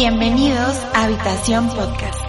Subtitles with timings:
[0.00, 2.22] Bienvenidos a Habitación Podcast.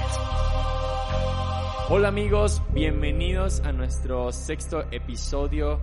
[1.87, 5.79] Hola amigos, bienvenidos a nuestro sexto episodio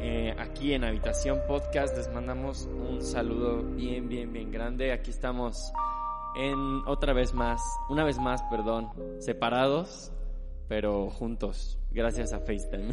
[0.00, 1.96] eh, aquí en Habitación Podcast.
[1.96, 4.90] Les mandamos un saludo bien, bien, bien grande.
[4.92, 5.72] Aquí estamos
[6.34, 8.88] en otra vez más, una vez más, perdón,
[9.20, 10.12] separados,
[10.66, 12.92] pero juntos, gracias a FaceTime.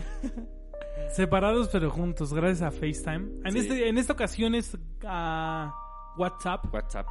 [1.12, 3.42] Separados pero juntos, gracias a FaceTime.
[3.46, 3.58] En, Sí.
[3.62, 5.74] este, en esta ocasión es a
[6.20, 7.08] WhatsApp, WhatsApp,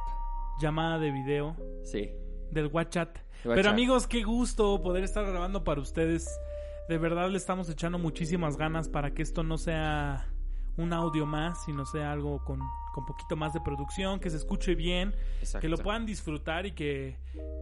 [0.61, 2.11] llamada de video sí.
[2.51, 3.17] del WhatsApp.
[3.43, 6.27] Pero amigos, qué gusto poder estar grabando para ustedes.
[6.89, 10.27] De verdad le estamos echando muchísimas ganas para que esto no sea
[10.77, 12.59] un audio más, sino sea algo con,
[12.97, 15.59] con poquito más de producción, que se escuche bien, Exacto.
[15.59, 17.15] que lo puedan disfrutar y que,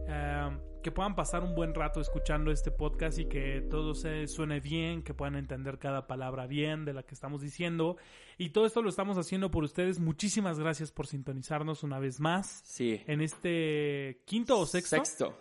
[0.08, 4.60] eh, que puedan pasar un buen rato escuchando este podcast y que todo se suene
[4.60, 7.98] bien, que puedan entender cada palabra bien de la que estamos diciendo.
[8.38, 10.00] Y todo esto lo estamos haciendo por ustedes.
[10.00, 13.02] Muchísimas gracias por sintonizarnos una vez más Sí.
[13.06, 14.96] en este quinto o sexto.
[14.96, 15.38] Sexto.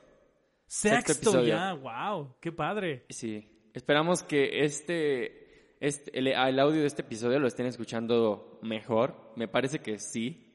[0.67, 3.05] Sexto, sexto ya, wow, qué padre.
[3.07, 3.49] Sí.
[3.73, 5.44] Esperamos que este,
[5.87, 9.31] este el, el audio de este episodio lo estén escuchando mejor.
[9.35, 10.53] Me parece que sí.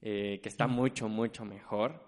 [0.00, 2.00] eh, que está mucho, mucho mejor.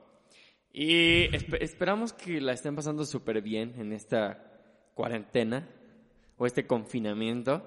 [0.72, 5.68] Y espe- esperamos que la estén pasando súper bien en esta cuarentena
[6.36, 7.66] o este confinamiento.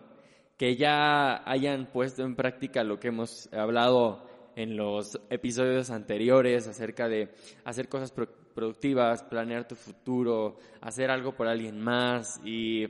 [0.58, 7.10] Que ya hayan puesto en práctica lo que hemos hablado en los episodios anteriores acerca
[7.10, 7.34] de
[7.66, 12.88] hacer cosas pro- productivas, planear tu futuro, hacer algo por alguien más y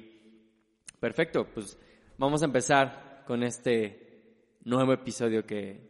[1.00, 1.80] perfecto, pues
[2.18, 5.90] vamos a empezar con este nuevo episodio que,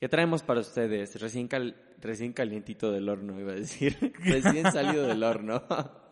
[0.00, 5.06] que traemos para ustedes, recién, cal- recién calientito del horno, iba a decir, recién salido
[5.06, 5.62] del horno.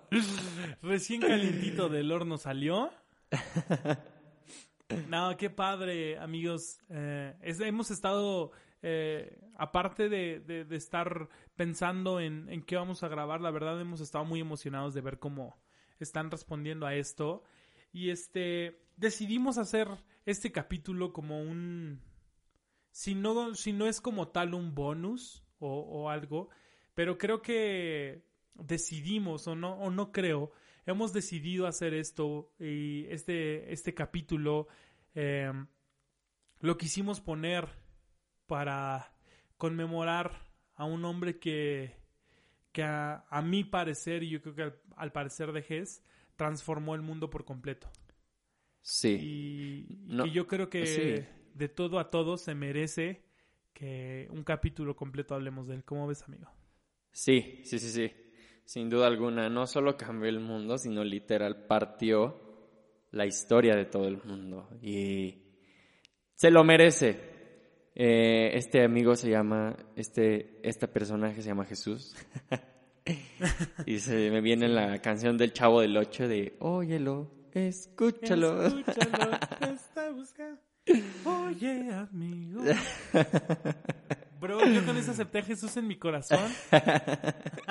[0.82, 2.90] Recién calientito del horno salió.
[5.08, 6.78] No, qué padre, amigos.
[6.90, 8.52] Eh, es- hemos estado,
[8.82, 13.80] eh, aparte de, de- de estar pensando en, en qué vamos a grabar, la verdad
[13.80, 15.56] hemos estado muy emocionados de ver cómo
[15.98, 17.42] están respondiendo a esto.
[17.92, 19.88] Y este, decidimos hacer
[20.26, 22.00] este capítulo como un,
[22.90, 26.48] si no, si no es como tal un bonus o, o algo,
[26.94, 28.24] pero creo que
[28.54, 30.52] decidimos, o no, o no creo,
[30.86, 34.68] hemos decidido hacer esto y este, este capítulo
[35.14, 35.52] eh,
[36.60, 37.68] lo quisimos poner
[38.46, 39.12] para
[39.56, 40.32] conmemorar
[40.76, 41.96] a un hombre que,
[42.72, 46.02] que a, a mi parecer, y yo creo que al, al parecer de Hess,
[46.36, 47.90] transformó el mundo por completo.
[48.86, 51.24] Sí, Y, No, yo creo que sí.
[51.54, 53.22] de todo a todo se merece
[53.72, 55.84] que un capítulo completo hablemos de él.
[55.84, 56.46] ¿Cómo ves, amigo?
[57.10, 58.12] sí, sí, sí, sí,
[58.66, 62.38] sin duda alguna, no solo cambió el mundo, sino literal partió
[63.12, 65.38] la historia de todo el mundo y
[66.34, 67.32] se lo merece.
[67.94, 72.14] Eh, este amigo se llama, este, este personaje se llama Jesús.
[73.86, 78.66] y se me viene la canción del Chavo del Ocho de Óyelo, escúchalo.
[78.66, 80.60] Escúchalo, te está buscando.
[81.24, 82.62] Oye, amigo.
[84.40, 86.38] Bro, yo con eso acepté a Jesús en mi corazón.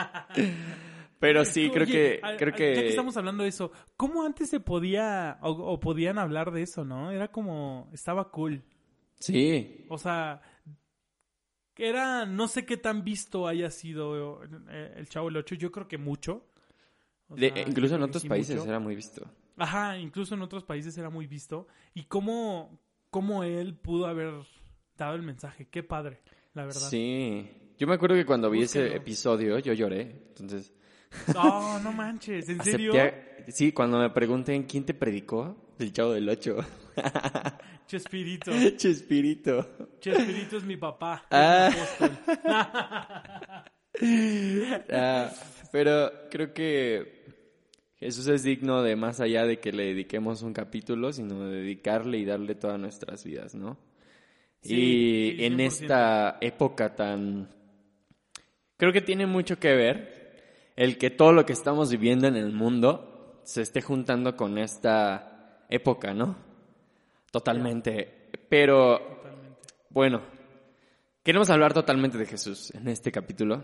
[1.20, 3.72] Pero sí, creo Oye, que, a- creo a- que, Ya que estamos hablando de eso,
[3.96, 7.12] ¿cómo antes se podía o, o podían hablar de eso, no?
[7.12, 8.64] Era como, estaba cool.
[9.20, 10.42] sí, O sea,
[11.78, 15.88] era, no sé qué tan visto haya sido eh, el Chavo del Ocho, yo creo
[15.88, 16.46] que mucho.
[17.30, 18.70] O de- sea, incluso en otros países mucho.
[18.70, 19.26] era muy visto.
[19.58, 21.68] Ajá, incluso en otros países era muy visto.
[21.94, 22.80] Y cómo,
[23.10, 24.34] cómo él pudo haber
[24.98, 26.22] dado el mensaje, qué padre,
[26.54, 26.82] la verdad.
[26.90, 27.48] Sí,
[27.78, 30.74] yo me acuerdo que cuando vi ese episodio yo lloré, entonces
[31.36, 32.94] No, no manches, ¿en serio?
[33.00, 33.14] a-
[33.52, 36.58] sí, cuando me pregunten quién te predicó, el chavo del ocho,
[37.88, 38.52] Chespirito.
[38.78, 39.68] Chespirito.
[40.00, 41.26] Chespirito es mi papá.
[41.30, 41.70] Ah.
[44.92, 45.30] Ah,
[45.72, 47.23] Pero creo que
[48.04, 52.18] Jesús es digno de más allá de que le dediquemos un capítulo, sino de dedicarle
[52.18, 53.78] y darle todas nuestras vidas, ¿no?
[54.62, 55.62] Sí, y en 100%.
[55.66, 57.50] esta época tan...
[58.76, 62.52] Creo que tiene mucho que ver el que todo lo que estamos viviendo en el
[62.52, 66.36] mundo se esté juntando con esta época, ¿no?
[67.32, 68.30] Totalmente.
[68.50, 69.60] Pero Totalmente.
[69.90, 70.22] bueno,
[71.24, 73.64] queremos hablar totalmente de Jesús en este capítulo,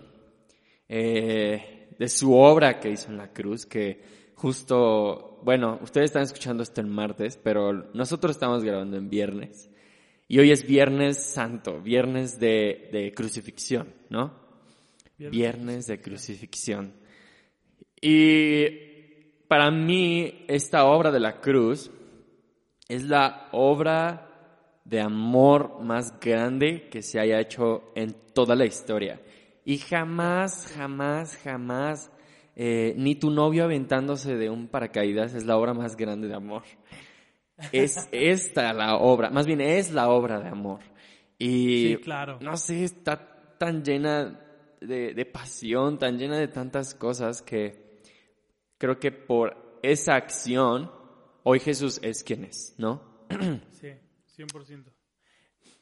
[0.88, 6.64] eh, de su obra que hizo en la cruz, que justo, bueno, ustedes están escuchando
[6.64, 9.70] esto el martes, pero nosotros estamos grabando en viernes.
[10.30, 14.34] Y hoy es Viernes Santo, Viernes de, de crucifixión, ¿no?
[15.18, 15.38] Viernes.
[15.38, 16.94] Viernes de crucifixión.
[18.00, 18.70] Y
[19.50, 21.92] para mí, esta obra de la cruz
[22.88, 29.22] es la obra de amor más grande que se haya hecho en toda la historia.
[29.66, 32.10] Y jamás, jamás, jamás,
[32.56, 36.64] eh, ni tu novio aventándose de un paracaídas es la obra más grande de amor.
[37.72, 40.80] Es esta la obra, más bien es la obra de amor.
[41.38, 42.38] Y Sí, claro.
[42.42, 44.40] no sé, está tan llena
[44.82, 48.02] de, de pasión, tan llena de tantas cosas que
[48.78, 50.92] creo que por esa acción,
[51.44, 53.26] hoy Jesús es quien es, ¿no?
[53.72, 53.94] Sí,
[54.38, 54.86] 100%.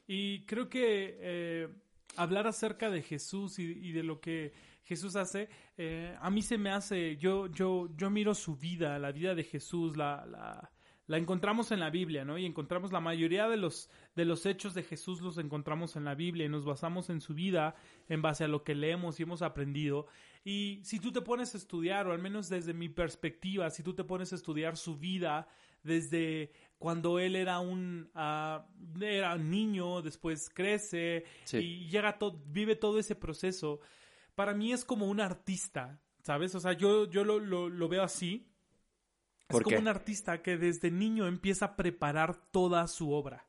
[0.08, 1.68] Y creo que eh,
[2.16, 4.54] hablar acerca de Jesús y, y de lo que
[4.84, 9.12] Jesús hace, eh, a mí se me hace, yo, yo, yo miro su vida, la
[9.12, 10.72] vida de Jesús, la, la,
[11.06, 12.38] la encontramos en la Biblia, ¿no?
[12.38, 16.16] Y encontramos la mayoría de los, de los hechos de Jesús los encontramos en la
[16.16, 17.76] Biblia y nos basamos en su vida
[18.10, 20.08] en base a lo que leemos y hemos aprendido.
[20.44, 23.94] Y si tú te pones a estudiar, o al menos desde mi perspectiva, si tú
[23.94, 25.48] te pones a estudiar su vida
[25.84, 28.66] desde cuando él era un ah,
[29.00, 31.58] era un niño, después crece Sí.
[31.58, 33.80] y llega to- vive todo ese proceso.
[34.38, 36.54] Para mí es como un artista, ¿sabes?
[36.54, 38.48] O sea, yo, yo lo, lo- lo veo así.
[39.48, 39.82] ¿Por es como qué?
[39.82, 43.48] un artista que desde niño empieza a preparar toda su obra.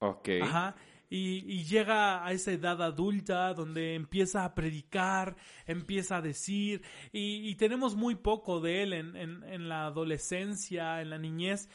[0.00, 0.28] Ok.
[0.42, 0.76] Ajá.
[1.08, 5.36] Y, y llega a esa edad adulta donde empieza a predicar,
[5.66, 6.82] empieza a decir,
[7.12, 11.70] y, y tenemos muy poco de él en, en- en la adolescencia, en la niñez,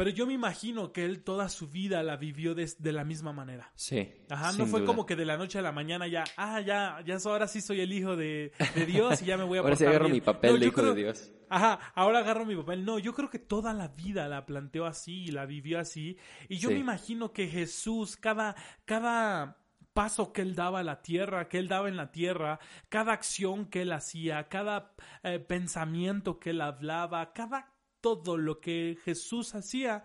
[0.00, 3.34] pero yo me imagino que él toda su vida la vivió de, de la misma
[3.34, 3.70] manera.
[3.74, 4.10] Sí.
[4.30, 4.86] Ajá, no fue duda.
[4.86, 7.80] como que de la noche a la mañana ya, ah, ya, ya ahora sí soy
[7.82, 10.14] el hijo de, de Dios y ya me voy a Ahora sí agarro bien".
[10.14, 11.30] mi papel No, de hijo creo- de Dios.
[11.50, 12.84] Ajá, ahora agarro mi papel.
[12.84, 16.16] No, yo creo que toda la vida la planteó así y la vivió así.
[16.48, 16.74] Y yo Sí.
[16.76, 18.54] me imagino que Jesús, cada,
[18.86, 19.58] cada
[19.92, 23.66] paso que él daba a la tierra, que él daba en la tierra, cada acción
[23.66, 24.92] que él hacía, cada
[25.24, 30.04] eh, pensamiento que él hablaba, cada todo lo que Jesús hacía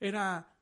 [0.00, 0.54] era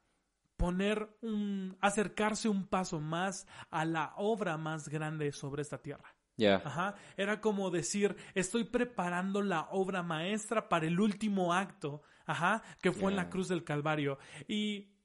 [0.56, 6.14] poner un, acercarse un paso más a la obra más grande sobre esta tierra.
[6.36, 6.56] Ya.
[6.64, 12.92] Ajá, era como decir, estoy preparando la obra maestra para el último acto, ajá, que
[12.92, 14.18] fue en la cruz del Calvario.
[14.46, 14.95] Y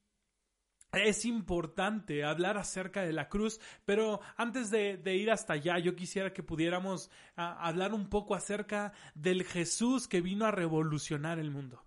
[0.92, 5.96] es importante hablar acerca de la cruz, pero antes de, de ir hasta allá, yo
[5.96, 11.50] quisiera que pudiéramos ah, hablar un poco acerca del Jesús que vino a revolucionar el
[11.50, 11.82] mundo.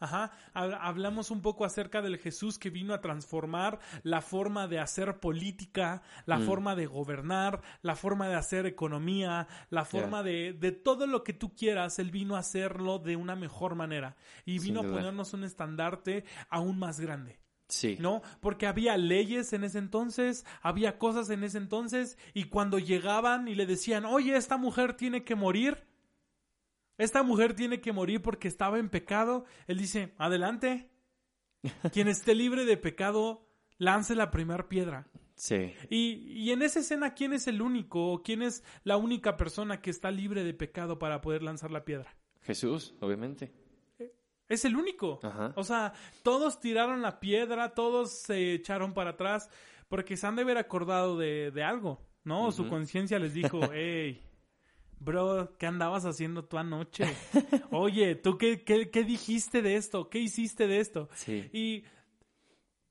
[0.00, 4.78] Ajá, hab- hablamos un poco acerca del Jesús que vino a transformar la forma de
[4.78, 6.46] hacer política, la Mm.
[6.46, 11.32] forma de gobernar, la forma de hacer economía, la forma de, de todo lo que
[11.32, 15.42] tú quieras, Él vino a hacerlo de una mejor manera y vino a ponernos un
[15.44, 17.40] estandarte aún más grande.
[17.68, 17.96] Sí.
[18.00, 18.22] ¿no?
[18.40, 23.54] Porque había leyes en ese entonces, había cosas en ese entonces, y cuando llegaban y
[23.54, 25.84] le decían, oye, esta mujer tiene que morir,
[26.96, 30.90] esta mujer tiene que morir porque estaba en pecado, él dice, adelante,
[31.92, 33.46] quien esté libre de pecado,
[33.76, 35.06] lance la primera piedra.
[35.34, 35.74] Sí.
[35.88, 39.80] Y, y en esa escena, ¿quién es el único o quién es la única persona
[39.80, 42.16] que está libre de pecado para poder lanzar la piedra?
[42.42, 43.52] Jesús, obviamente.
[44.48, 45.20] Es el único.
[45.22, 45.52] Ajá.
[45.56, 49.50] O sea, todos tiraron la piedra, todos se echaron para atrás,
[49.88, 52.50] porque se han de haber acordado de, de algo, ¿no?
[52.52, 54.22] Su conciencia les dijo, hey,
[55.00, 57.04] bro, ¿qué andabas haciendo tú anoche?
[57.70, 60.08] Oye, ¿tú qué, qué, qué dijiste de esto?
[60.08, 61.08] ¿Qué hiciste de esto?
[61.14, 61.48] Sí.
[61.52, 61.84] Y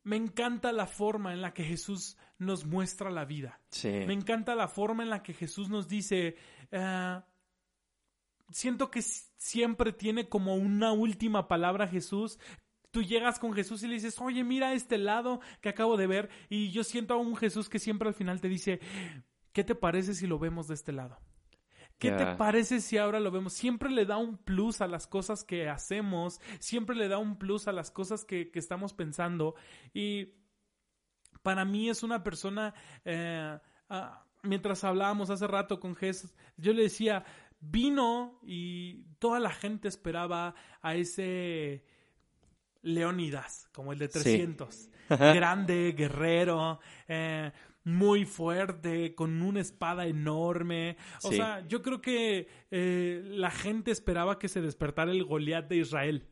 [0.03, 3.59] me encanta la forma en la que Jesús nos muestra la vida.
[3.71, 3.89] Sí.
[3.89, 6.37] Me encanta la forma en la que Jesús nos dice,
[6.71, 7.25] ah,
[8.49, 12.39] siento que siempre tiene como una última palabra Jesús.
[12.91, 16.29] Tú llegas con Jesús y le dices, oye, mira este lado que acabo de ver.
[16.49, 18.79] Y yo siento a un Jesús que siempre al final te dice,
[19.51, 21.19] ¿qué te parece si lo vemos de este lado?
[21.99, 23.53] ¿Qué te parece si ahora lo vemos?
[23.53, 27.67] Siempre le da un plus a las cosas que hacemos, siempre le da un plus
[27.67, 29.55] a las cosas que, que estamos pensando.
[29.95, 30.35] Y
[31.41, 33.57] para mí es una persona, eh,
[33.89, 37.25] ah, mientras hablábamos hace rato con Jesús, yo le decía,
[37.59, 41.83] vino y toda la gente esperaba a ese
[42.83, 44.89] Leónidas, como el de 300.
[45.09, 47.51] Grande, guerrero, eh,
[47.83, 50.97] muy fuerte, con una espada enorme.
[51.23, 51.37] O Sí.
[51.37, 56.27] sea, yo creo que eh, la gente esperaba que se despertara el Goliat de Israel.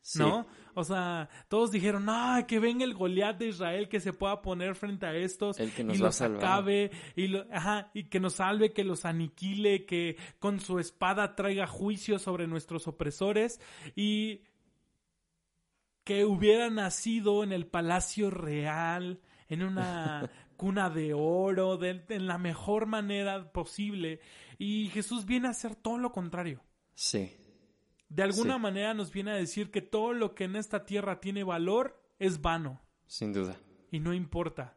[0.00, 0.20] Sí.
[0.20, 0.46] ¿no?
[0.74, 4.74] O sea, todos dijeron, no, que venga el Goliat de Israel que se pueda poner
[4.74, 8.34] frente a estos El que nos y los acabe y, lo- ajá, y que nos
[8.34, 13.60] salve, que los aniquile, que con su espada traiga juicio sobre nuestros opresores
[13.96, 14.42] y
[16.04, 22.38] que hubiera nacido en el palacio real, en una cuna de oro, de, en la
[22.38, 24.20] mejor manera posible.
[24.58, 26.62] Y Jesús viene a hacer todo lo contrario.
[26.94, 27.36] Sí.
[28.08, 28.60] De alguna Sí.
[28.60, 32.40] manera nos viene a decir que todo lo que en esta tierra tiene valor es
[32.40, 33.56] vano Sin duda.
[33.90, 34.76] y no importa.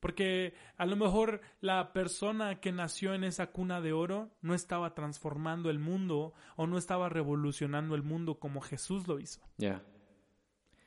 [0.00, 4.94] Porque a lo mejor la persona que nació en esa cuna de oro no estaba
[4.94, 9.40] transformando el mundo o no estaba revolucionando el mundo como Jesús lo hizo.
[9.56, 9.82] Ya.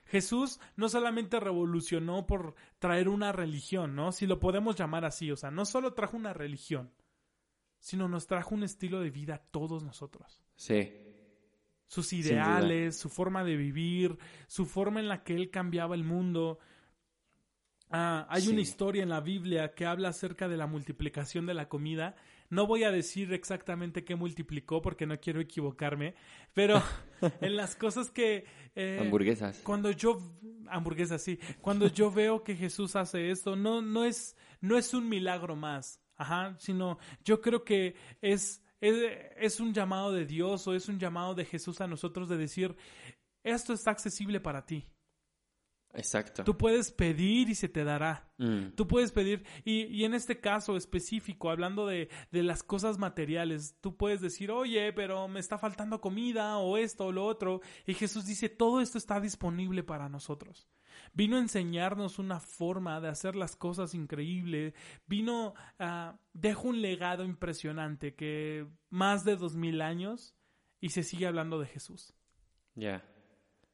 [0.05, 4.11] Jesús no solamente revolucionó por traer una religión, ¿no?
[4.11, 6.91] Si lo podemos llamar así, o sea, no solo trajo una religión,
[7.79, 10.41] sino nos trajo un estilo de vida a todos nosotros.
[10.55, 10.91] Sí.
[11.89, 14.17] Sus ideales, su forma de vivir,
[14.47, 16.59] su forma en la que él cambiaba el mundo.
[17.91, 18.49] Ah, hay Sí.
[18.49, 22.15] una historia en la Biblia que habla acerca de la multiplicación de la comida.
[22.51, 26.13] No voy a decir exactamente qué multiplicó porque no quiero equivocarme,
[26.53, 26.81] pero
[27.41, 28.45] en las cosas que...
[28.75, 29.59] eh, Hamburguesas.
[29.63, 30.19] cuando yo
[30.71, 35.09] hamburguesas sí cuando yo veo que Jesús hace esto no no es no es un
[35.09, 38.95] milagro más ajá sino yo creo que es es,
[39.37, 42.75] es un llamado de Dios o es un llamado de Jesús a nosotros de decir
[43.43, 44.85] esto está accesible para ti
[45.93, 46.43] Exacto.
[46.43, 48.71] tú puedes pedir y se te dará Mm.
[48.75, 53.75] Tú puedes pedir, y, y en este caso específico, hablando de, de las cosas materiales,
[53.81, 57.59] tú puedes decir, oye, pero me está faltando comida o esto o lo otro.
[57.85, 60.69] Y Jesús dice, todo esto está disponible para nosotros.
[61.13, 64.73] Vino a enseñarnos una forma de hacer las cosas increíble.
[65.05, 66.17] Vino a...
[66.31, 70.33] deja un legado impresionante que más de dos mil años
[70.79, 72.13] y se sigue hablando de Jesús
[72.75, 73.03] Ya.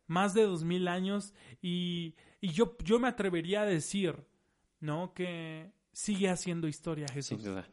[0.08, 4.16] Más de dos mil años y, y yo, yo me atrevería a decir,
[4.80, 5.14] ¿no?
[5.14, 7.42] Que sigue haciendo historia Jesús.
[7.42, 7.68] Sin duda.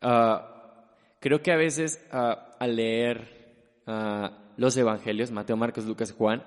[0.00, 6.42] Ah, creo que a veces ah, al leer ah, los evangelios, Mateo, Marcos, Lucas, Juan,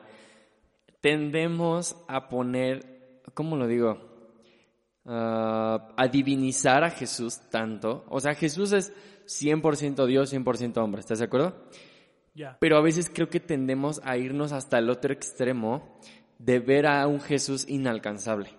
[0.99, 4.09] tendemos a poner, ¿cómo lo digo?
[5.03, 8.05] A divinizar a Jesús tanto.
[8.09, 8.93] O sea, Jesús es
[9.25, 11.55] 100% Dios, 100% hombre, ¿estás de acuerdo?
[12.59, 15.97] Pero a veces creo que tendemos a irnos hasta el otro extremo
[16.39, 18.49] de ver a un Jesús inalcanzable,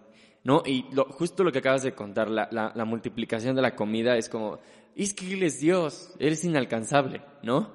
[0.44, 0.62] ¿no?
[0.64, 4.28] Y lo- justo lo que acabas de contar, la, la- multiplicación de la comida es
[4.28, 4.58] como,
[4.94, 7.72] es que Él es Dios, Él es inalcanzable, ¿no?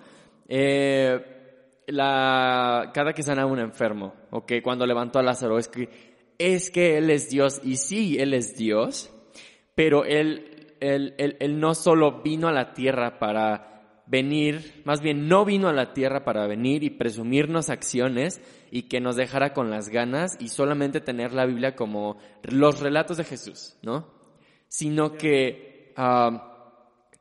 [0.47, 1.19] Eh,
[1.87, 5.89] la, cada que sana a un enfermo, o que cuando levantó a Lázaro, es que,
[6.37, 9.11] es que Él es Dios, y sí, Él es Dios,
[9.75, 13.76] pero él, él, él, él no solo vino a la tierra para
[14.07, 18.99] venir, más bien no vino a la tierra para venir y presumirnos acciones y que
[19.01, 23.77] nos dejara con las ganas y solamente tener la Biblia como los relatos de Jesús,
[23.81, 24.07] ¿no?
[24.69, 26.53] Sino que ah,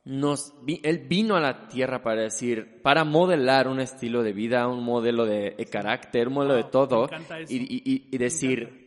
[0.05, 0.53] nos,
[0.83, 5.27] Él vino a la tierra para decir, para modelar un estilo de vida, un modelo
[5.27, 7.09] de, de carácter, un modelo de todo
[7.51, 8.86] y, y- y- y decir.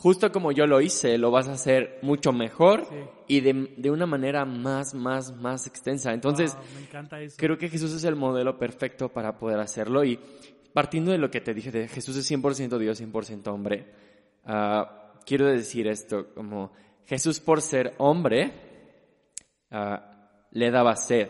[0.00, 2.94] Justo como yo lo hice, lo vas a hacer mucho mejor Sí.
[3.26, 6.12] y de, de una manera más, más, más extensa.
[6.12, 7.36] Entonces, Wow, me encanta eso.
[7.36, 10.18] creo que Jesús es el modelo perfecto para poder hacerlo y
[10.72, 13.86] partiendo de lo que te dije de Jesús es 100% Dios, 100% hombre,
[14.44, 16.70] ah, quiero decir esto, como
[17.04, 18.52] Jesús por ser hombre
[19.70, 21.28] ah, le daba sed,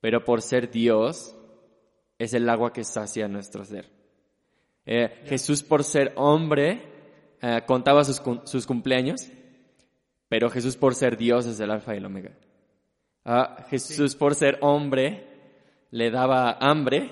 [0.00, 1.36] pero por ser Dios
[2.18, 3.88] es el agua que sacia nuestro ser.
[4.84, 6.91] Eh, Jesús por ser hombre
[7.42, 9.28] eh, contaba sus, sus cumpleaños,
[10.28, 12.32] pero Jesús por ser Dios es el alfa y el omega.
[13.24, 15.26] Ah, Jesús por ser hombre
[15.90, 17.10] le daba hambre,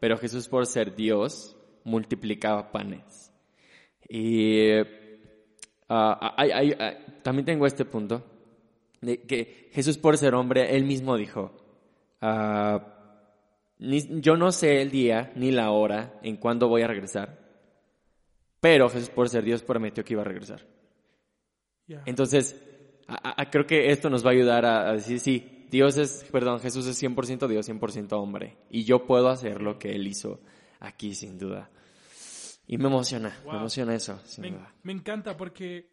[0.00, 3.30] pero Jesús por ser Dios multiplicaba panes.
[4.08, 4.70] Y
[5.88, 8.24] ah, hay- hay- hay- también tengo este punto,
[9.00, 11.52] de que Jesús por ser hombre, él mismo dijo,
[12.22, 12.86] ah,
[13.78, 17.38] ni- yo no sé el día ni la hora en cuándo voy a regresar,
[18.64, 20.66] pero Jesús por ser Dios prometió que iba a regresar.
[22.06, 22.56] Entonces,
[23.06, 26.24] a- a- creo que esto nos va a ayudar a, a decir, sí, Dios es,
[26.32, 28.56] perdón, Jesús es 100% Dios, 100% hombre.
[28.70, 30.40] Y yo puedo hacer lo que Él hizo
[30.80, 31.68] aquí, sin duda.
[32.66, 34.74] Y me emociona, me emociona eso, sin Me, duda.
[34.82, 35.90] me encanta porque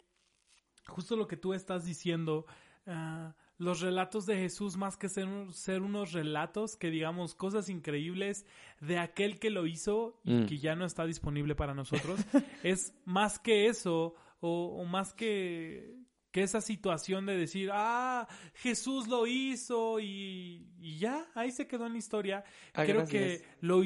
[0.88, 2.46] justo lo que tú estás diciendo,
[2.88, 8.46] ah, los relatos de Jesús más que ser, ser unos relatos que digamos cosas increíbles
[8.80, 10.46] de aquel que lo hizo y Mm.
[10.48, 12.20] que ya no está disponible para nosotros,
[12.64, 15.96] es más que eso o, o más que,
[16.32, 21.86] que esa situación de decir, ah, Jesús lo hizo y, y ya, ahí se quedó
[21.86, 22.44] en la historia.
[22.74, 23.42] Ah, Creo gracias.
[23.42, 23.84] que lo,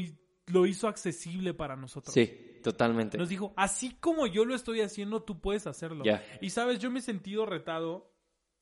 [0.48, 2.14] lo hizo accesible para nosotros.
[2.14, 2.32] Sí,
[2.64, 3.18] totalmente.
[3.18, 6.06] Nos dijo, así como yo lo estoy haciendo, tú puedes hacerlo.
[6.40, 8.15] Y sabes, yo me he sentido retado.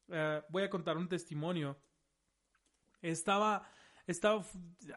[0.10, 1.78] Eh, voy a contar un testimonio.
[3.02, 3.68] Estaba,
[4.08, 4.44] estaba,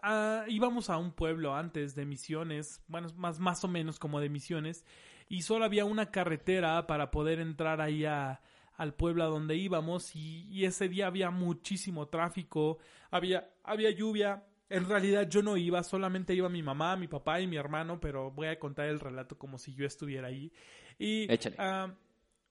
[0.02, 4.28] ah, íbamos a un pueblo antes de Misiones, bueno, más, más o menos como de
[4.28, 4.84] Misiones,
[5.28, 8.40] y solo había una carretera para poder entrar ahí a-
[8.76, 12.78] al pueblo a donde íbamos, y, y ese día había muchísimo tráfico,
[13.10, 14.44] había, había lluvia.
[14.68, 18.30] En realidad yo no iba, solamente iba mi mamá, mi papá y mi hermano, pero
[18.32, 20.52] voy a contar el relato como si yo estuviera ahí.
[20.98, 21.56] Y Échale.
[21.58, 21.94] ah,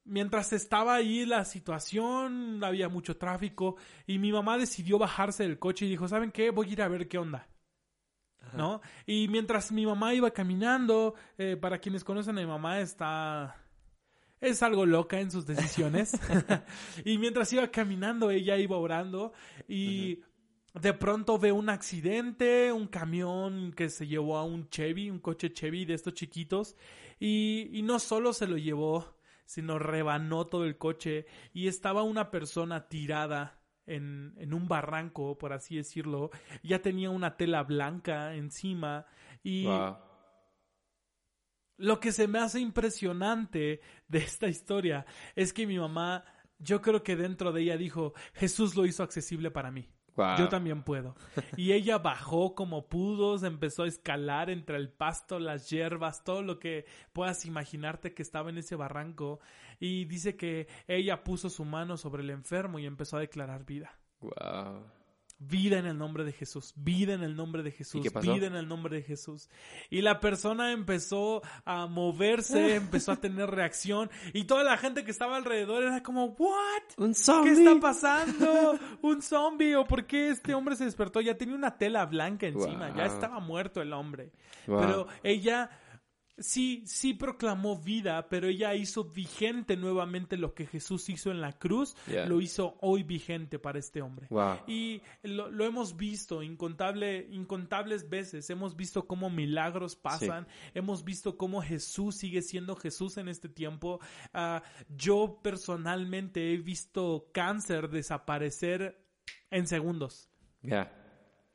[0.06, 5.86] mientras estaba ahí la situación, había mucho tráfico y mi mamá decidió bajarse del coche
[5.86, 6.50] y dijo, ¿saben qué?
[6.50, 7.48] Voy a ir a ver qué onda.
[8.52, 8.80] ¿No?
[9.06, 13.56] Y mientras mi mamá iba caminando, eh, para quienes conocen a mi mamá, está...
[14.40, 16.12] Es algo loca en sus decisiones.
[17.04, 19.32] y mientras iba caminando, ella iba orando
[19.66, 20.20] y
[20.80, 25.52] de pronto ve un accidente, un camión que se llevó a un Chevy, un coche
[25.52, 26.76] Chevy de estos chiquitos,
[27.18, 29.15] y, y no solo se lo llevó,
[29.46, 35.52] sino rebanó todo el coche y estaba una persona tirada en, en un barranco, por
[35.52, 36.30] así decirlo,
[36.62, 39.06] ya tenía una tela blanca encima
[39.42, 39.96] y Wow.
[41.78, 46.24] lo que se me hace impresionante de esta historia es que mi mamá,
[46.58, 49.88] yo creo que dentro de ella dijo, Jesús lo hizo accesible para mí.
[50.16, 50.38] Wow.
[50.38, 51.14] Yo también puedo.
[51.56, 56.42] Y ella bajó como pudo, se empezó a escalar entre el pasto, las hierbas, todo
[56.42, 59.40] lo que puedas imaginarte que estaba en ese barranco.
[59.78, 63.98] Y dice que ella puso su mano sobre el enfermo y empezó a declarar vida.
[64.20, 64.84] Wow.
[65.38, 68.54] Vida en el nombre de Jesús, vida en el nombre de Jesús, qué vida en
[68.54, 69.50] el nombre de Jesús.
[69.90, 75.10] Y la persona empezó a moverse, empezó a tener reacción y toda la gente que
[75.10, 76.82] estaba alrededor era como, ¿what?
[76.96, 77.52] Un ¿Qué zombie.
[77.52, 78.78] está pasando?
[79.02, 79.76] ¿Un zombie?
[79.76, 81.20] ¿O por qué este hombre se despertó?
[81.20, 84.30] Ya tenía una tela blanca encima, ya estaba muerto el hombre.
[84.66, 84.80] Wow.
[84.80, 85.70] Pero ella
[86.38, 91.52] sí, sí proclamó vida, pero ella hizo vigente nuevamente lo que Jesús hizo en la
[91.58, 92.26] cruz, Yeah.
[92.26, 94.26] lo hizo hoy vigente para este hombre.
[94.30, 94.58] Wow.
[94.66, 98.48] Y lo, lo hemos visto incontable, incontables veces.
[98.50, 100.46] Hemos visto cómo milagros pasan.
[100.74, 104.00] Hemos visto cómo Jesús sigue siendo Jesús en este tiempo.
[104.34, 109.02] Ah, yo personalmente he visto cáncer desaparecer
[109.50, 110.28] en segundos.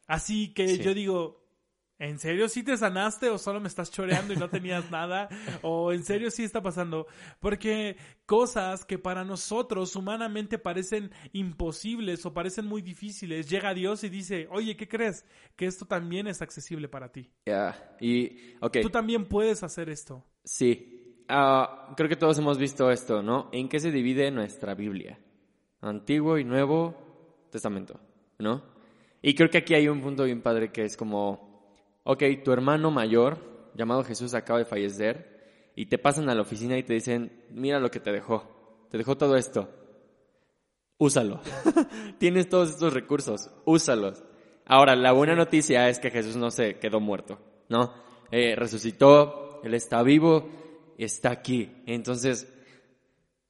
[0.08, 0.84] Así que Sí.
[0.84, 1.41] yo digo,
[2.02, 5.30] ¿en serio sí te sanaste o solo me estás choreando y no tenías nada?
[5.62, 7.08] ¿O en serio sí está pasando?
[7.40, 14.10] Porque cosas que para nosotros humanamente parecen imposibles o parecen muy difíciles, llega Dios y
[14.10, 15.26] dice, oye, ¿qué crees?
[15.56, 17.30] Que esto también es accesible para ti.
[17.46, 17.96] Ya.
[18.00, 18.78] Y, ok.
[18.82, 20.26] Tú también puedes hacer esto.
[20.44, 21.24] Sí.
[21.30, 23.50] Ah, creo que todos hemos visto esto, ¿no?
[23.54, 25.20] ¿En qué se divide nuestra Biblia?
[25.82, 28.00] Antiguo y Nuevo Testamento,
[28.40, 28.64] ¿no?
[29.22, 31.51] Y creo que aquí hay un punto bien padre que es como,
[32.04, 36.78] ok, tu hermano mayor, llamado Jesús, acaba de fallecer y te pasan a la oficina
[36.78, 39.70] y te dicen, mira lo que te dejó, te dejó todo esto,
[40.98, 41.42] úsalo.
[42.20, 44.24] Tienes todos estos recursos, úsalos.
[44.66, 47.94] Ahora, la buena noticia es que Jesús no se quedó muerto, ¿no?
[48.32, 50.48] Eh, resucitó, Él está vivo,
[50.98, 51.72] está aquí.
[51.86, 52.54] Entonces,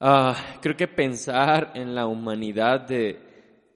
[0.00, 3.20] ah, creo que pensar en la humanidad de,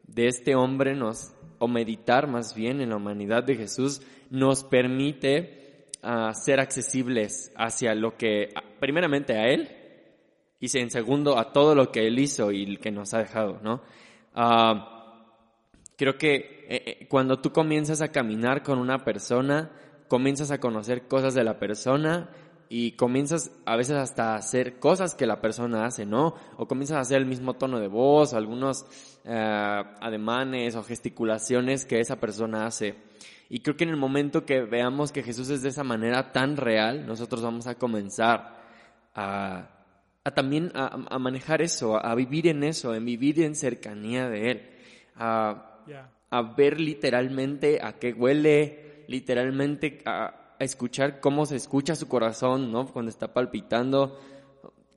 [0.04, 5.86] de este hombre nos, o meditar más bien en la humanidad de Jesús, nos permite
[6.02, 9.68] ah, ser accesibles hacia lo que, ah, primeramente a Él,
[10.58, 13.82] y en segundo a todo lo que Él hizo y que nos ha dejado, ¿no?
[14.34, 15.24] Ah,
[15.96, 19.70] creo que eh, eh, cuando tú comienzas a caminar con una persona,
[20.08, 22.30] comienzas a conocer cosas de la persona
[22.68, 26.34] y comienzas a veces hasta a hacer cosas que la persona hace, ¿no?
[26.56, 28.86] O comienzas a hacer el mismo tono de voz, algunos
[29.24, 32.96] eh, ademanes o gesticulaciones que esa persona hace.
[33.48, 36.56] Y creo que en el momento que veamos que Jesús es de esa manera tan
[36.56, 38.56] real, nosotros vamos a comenzar
[39.14, 39.70] a,
[40.24, 44.50] a también a, a manejar eso, a vivir en eso, en vivir en cercanía de
[44.50, 44.70] Él,
[45.14, 45.80] a,
[46.30, 52.86] a ver literalmente a qué huele, literalmente a escuchar cómo se escucha su corazón, ¿no?
[52.86, 54.18] Cuando está palpitando,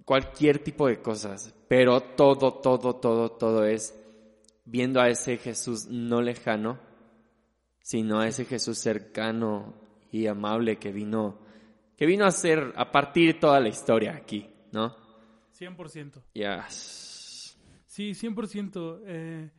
[0.05, 3.95] cualquier tipo de cosas, pero todo, todo, todo, todo es
[4.65, 6.79] viendo a ese Jesús no lejano,
[7.81, 9.73] sino a ese Jesús cercano
[10.11, 11.39] y amable que vino,
[11.95, 14.95] que vino a ser, a partir toda la historia aquí, ¿no?
[15.59, 16.23] 100%.
[16.33, 17.57] Yes.
[17.85, 19.01] Sí, 100%.
[19.05, 19.51] Eh,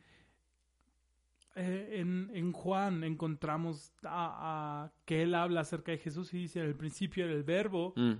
[1.55, 6.59] eh, en, en Juan encontramos a, a- que él habla acerca de Jesús y dice,
[6.59, 8.13] en el principio era el verbo, Mm,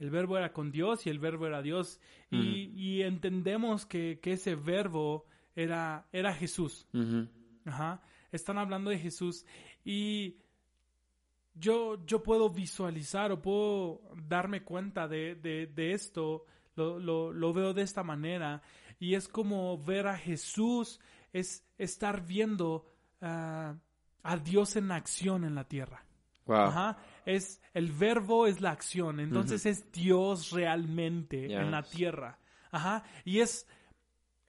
[0.00, 2.00] el verbo era con Dios y el verbo era Dios.
[2.30, 6.86] Y, y entendemos que, que ese verbo era, era Jesús.
[7.64, 8.00] Ajá.
[8.30, 9.44] Están hablando de Jesús
[9.84, 10.36] y
[11.54, 16.44] yo, yo puedo visualizar o puedo darme cuenta de, de, de esto,
[16.76, 18.62] lo, lo, lo veo de esta manera
[19.00, 21.00] y es como ver a Jesús,
[21.32, 22.86] es estar viendo
[23.20, 23.74] ah,
[24.22, 26.04] a Dios en acción en la tierra.
[26.46, 26.56] Wow.
[26.56, 26.96] Ajá.
[27.26, 32.38] Es el verbo es la acción, entonces es Dios realmente en la tierra.
[32.70, 33.04] Ajá.
[33.24, 33.66] Y es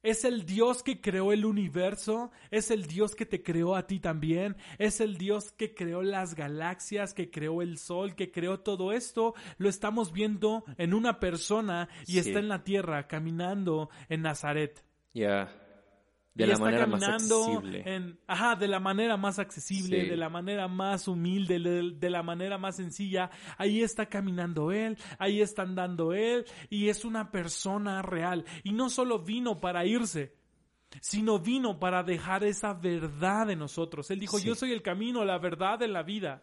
[0.01, 3.99] es el Dios que creó el universo, es el Dios que te creó a ti
[3.99, 8.93] también, es el Dios que creó las galaxias, que creó el sol, que creó todo
[8.93, 9.33] esto.
[9.57, 12.19] Lo estamos viendo en una persona y Sí.
[12.19, 14.83] está en la tierra caminando en Nazaret.
[15.13, 15.53] Ya.
[16.33, 17.83] De la está manera más caminando accesible.
[17.85, 20.09] En, ajá, de la manera más accesible, Sí.
[20.09, 23.29] de la manera más humilde, de, de la manera más sencilla.
[23.57, 28.45] Ahí está caminando él, ahí está andando él, y es una persona real.
[28.63, 30.33] Y no solo vino para irse,
[31.01, 34.09] sino vino para dejar esa verdad en nosotros.
[34.11, 34.47] Él dijo, Sí.
[34.47, 36.41] yo soy el camino, la verdad de la vida.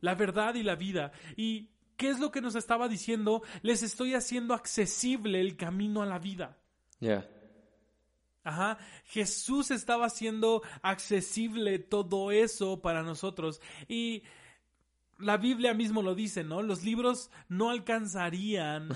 [0.00, 1.12] La verdad y la vida.
[1.36, 3.42] Y ¿qué es lo que nos estaba diciendo?
[3.62, 6.56] Les estoy haciendo accesible el camino a la vida.
[7.00, 7.28] Ya.
[8.48, 13.60] Ajá, Jesús estaba haciendo accesible todo eso para nosotros.
[13.88, 14.22] Y
[15.18, 16.62] la Biblia mismo lo dice, ¿no?
[16.62, 18.88] Los libros no alcanzarían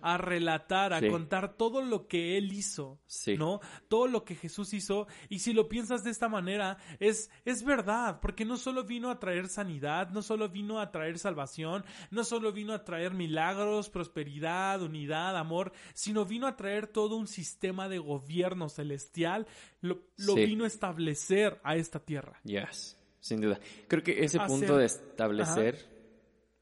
[0.00, 1.08] a relatar, a Sí.
[1.08, 3.36] contar todo lo que Él hizo, Sí.
[3.36, 3.60] ¿no?
[3.88, 5.06] Todo lo que Jesús hizo.
[5.28, 9.18] Y si lo piensas de esta manera, es, es verdad, porque no solo vino a
[9.18, 14.80] traer sanidad, no solo vino a traer salvación, no solo vino a traer milagros, prosperidad,
[14.82, 19.46] unidad, amor, sino vino a traer todo un sistema de gobierno celestial,
[19.80, 20.46] lo, lo Sí.
[20.46, 22.40] vino a establecer a esta tierra.
[22.44, 22.95] Yes,
[23.26, 23.58] sin duda.
[23.88, 25.84] Creo que ese Hacer- punto de establecer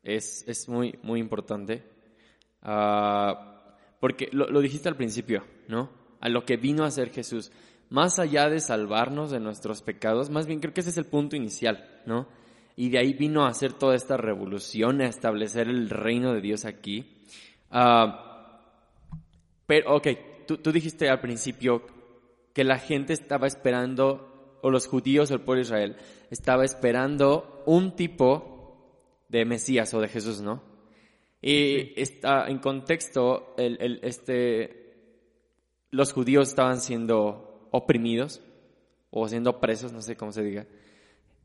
[0.02, 1.82] es, es muy, muy importante.
[2.62, 5.90] Ah, porque lo, lo dijiste al principio, ¿no?
[6.20, 7.52] A lo que vino a hacer Jesús.
[7.90, 11.36] Más allá de salvarnos de nuestros pecados, más bien creo que ese es el punto
[11.36, 12.26] inicial, ¿no?
[12.76, 16.64] Y de ahí vino a hacer toda esta revolución, a establecer el reino de Dios
[16.64, 17.22] aquí.
[17.70, 18.62] Ah,
[19.66, 20.08] pero, ok,
[20.46, 21.82] tú, tú dijiste al principio
[22.52, 24.33] que la gente estaba esperando,
[24.64, 25.96] o los judíos o el pueblo de Israel,
[26.30, 30.62] estaba esperando un tipo de Mesías o de Jesús, ¿no?
[31.42, 34.94] Y está en contexto, el, el- este,
[35.90, 38.40] los judíos estaban siendo oprimidos
[39.10, 40.66] o siendo presos, no sé cómo se diga,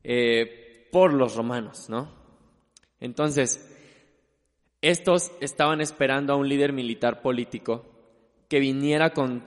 [0.02, 2.10] eh, por los romanos, ¿no?
[3.00, 3.66] Entonces,
[4.80, 7.84] estos estaban esperando a un líder militar político
[8.48, 9.42] que viniera con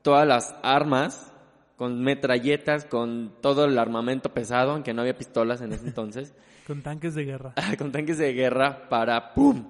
[0.00, 1.32] todas las armas,
[1.78, 6.34] con metralletas, con todo el armamento pesado, aunque no había pistolas en ese entonces,
[6.66, 7.54] Con tanques de guerra.
[7.78, 9.64] con tanques de guerra para ¡pum!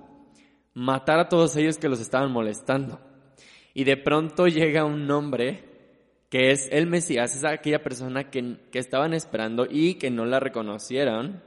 [0.75, 2.99] matar a todos ellos que los estaban molestando.
[3.73, 5.62] Y de pronto llega un hombre
[6.29, 10.40] que es el Mesías, es aquella persona que, que estaban esperando y que no la
[10.40, 11.40] reconocieron,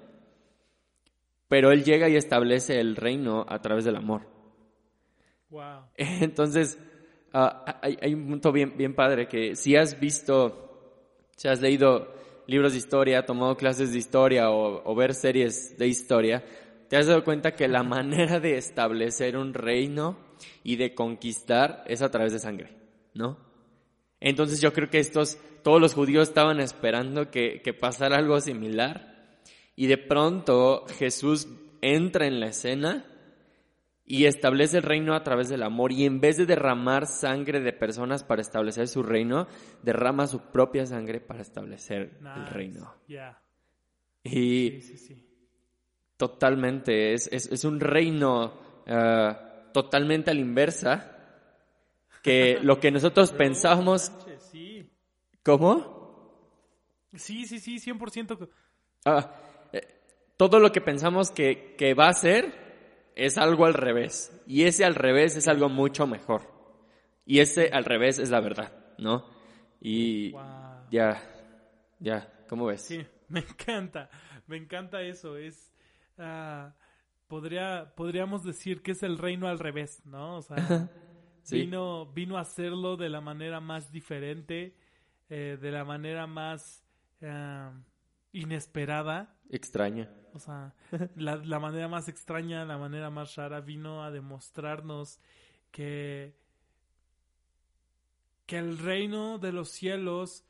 [1.49, 4.21] pero él llega y establece el reino a través del amor.
[5.49, 5.81] Wow.
[5.97, 6.79] Entonces,
[7.33, 12.13] ah, hay, hay un punto bien, bien padre que si has visto, si has leído
[12.47, 16.43] libros de historia, tomado clases de historia o, o ver series de historia,
[16.89, 20.17] te has dado cuenta que la manera de establecer un reino
[20.63, 22.69] y de conquistar es a través de sangre,
[23.13, 23.37] ¿no?
[24.19, 29.39] Entonces yo creo que estos, todos los judíos estaban esperando que, que pasara algo similar
[29.75, 31.47] y de pronto Jesús
[31.81, 33.05] entra en la escena
[34.11, 37.71] y establece el reino a través del amor y en vez de derramar sangre de
[37.71, 39.47] personas para establecer su reino,
[39.83, 42.93] derrama su propia sangre para establecer el reino.
[44.21, 45.27] Y Sí, sí, sí.
[46.17, 49.33] totalmente, es, es, es un reino eh,
[49.73, 51.17] totalmente a la inversa,
[52.21, 53.33] que lo que nosotros
[54.51, 54.91] Sí.
[55.41, 56.35] ¿cómo?
[57.13, 58.49] Sí, sí, sí, 100%.
[59.05, 59.35] Ah,
[59.71, 59.87] eh,
[60.35, 62.70] todo lo que pensamos que, que va a ser
[63.15, 64.31] es algo al revés.
[64.47, 66.41] Y ese al revés es algo mucho mejor.
[67.25, 69.25] Y ese al revés es la verdad, ¿no?
[69.79, 70.41] Y Wow.
[70.91, 71.21] ya,
[71.99, 72.81] ya, ¿cómo ves?
[72.81, 74.09] Sí, me encanta,
[74.47, 75.37] me encanta eso.
[75.37, 75.71] Es,
[76.17, 76.73] ah,
[77.27, 80.37] podría, podríamos decir que es el reino al revés, ¿no?
[80.37, 80.55] O sea,
[81.43, 81.61] Sí.
[81.61, 84.75] vino, vino a hacerlo de la manera más diferente,
[85.29, 86.83] eh, de la manera más
[87.23, 87.71] ah,
[88.31, 89.35] inesperada.
[89.51, 90.09] Extraña.
[90.33, 90.73] O sea,
[91.15, 95.19] la, la manera más extraña, la manera más rara vino a demostrarnos
[95.71, 96.33] que,
[98.45, 100.45] que el reino de los cielos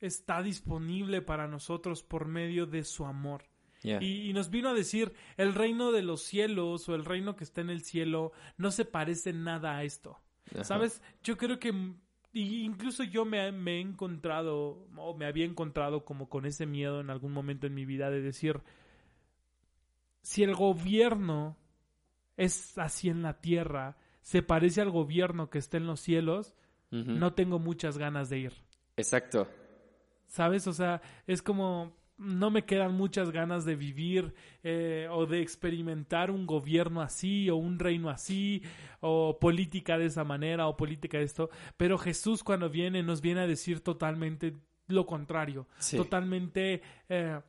[0.00, 3.44] está disponible para nosotros por medio de su amor.
[3.82, 4.02] Yeah.
[4.02, 7.44] Y, y nos vino a decir, el reino de los cielos o el reino que
[7.44, 10.18] está en el cielo no se parece nada a esto.
[10.52, 10.64] Ajá.
[10.64, 11.02] ¿Sabes?
[11.22, 11.94] Yo creo que
[12.32, 17.00] y incluso yo me, me he encontrado o me había encontrado como con ese miedo
[17.00, 18.60] en algún momento en mi vida de decir,
[20.22, 21.56] si el gobierno
[22.36, 26.54] es así en la tierra, se parece al gobierno que está en los cielos,
[26.90, 28.52] no tengo muchas ganas de ir.
[28.96, 29.46] Exacto.
[30.26, 30.66] ¿Sabes?
[30.66, 36.30] O sea, es como no me quedan muchas ganas de vivir eh, o de experimentar
[36.30, 38.62] un gobierno así o un reino así
[39.00, 41.48] o política de esa manera o política de esto.
[41.78, 44.54] Pero Jesús cuando viene nos viene a decir totalmente
[44.86, 45.66] lo contrario.
[45.78, 45.96] Sí.
[45.96, 46.82] Totalmente...
[47.08, 47.40] eh,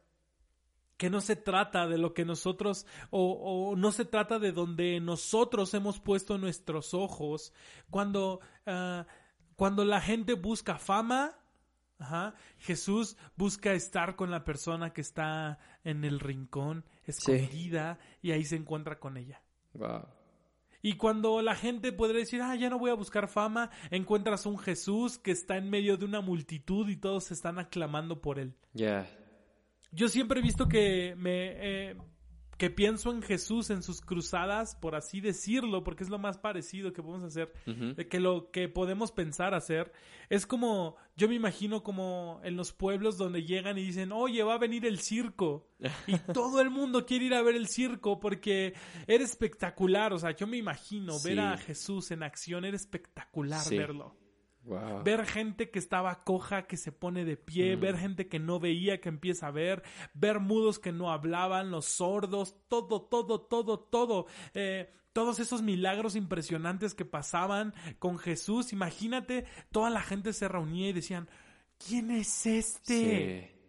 [0.98, 5.00] que no se trata de lo que nosotros o, o no se trata de donde
[5.00, 7.54] nosotros hemos puesto nuestros ojos
[7.90, 9.08] cuando ah,
[9.56, 11.41] cuando la gente busca fama
[12.02, 18.44] ajá, Jesús busca estar con la persona que está en el rincón escondida y ahí
[18.44, 19.42] se encuentra con ella
[19.74, 20.06] Wow.
[20.82, 24.58] y cuando la gente podría decir, ah, ya no voy a buscar fama, encuentras un
[24.58, 28.54] Jesús que está en medio de una multitud y todos están aclamando por él.
[28.74, 29.08] Yeah.
[29.92, 31.96] Yo siempre he visto que me eh,
[32.62, 36.94] que pienso en Jesús en sus cruzadas, por así decirlo, porque es lo más parecido
[36.94, 39.92] que podemos hacer, eh, que lo que podemos pensar hacer.
[40.30, 44.54] Es como, yo me imagino como en los pueblos donde llegan y dicen, oye, va
[44.54, 45.72] a venir el circo.
[46.06, 48.76] Y todo el mundo quiere ir a ver el circo porque
[49.08, 50.14] era espectacular.
[50.14, 53.76] O sea, yo me imagino ver a Jesús en acción, era espectacular Sí.
[53.76, 54.21] verlo
[54.64, 55.04] Wow.
[55.04, 59.02] ver gente que estaba coja que se pone de pie, ver gente que no veía
[59.02, 59.82] que empieza a ver,
[60.14, 64.28] ver mudos que no hablaban, los sordos, todo, todo, todo, todo.
[64.54, 68.72] Eh, todos esos milagros impresionantes que pasaban con Jesús.
[68.72, 71.28] Imagínate, toda la gente se reunía y decían,
[71.78, 73.52] ¿quién es este?
[73.52, 73.62] Sí.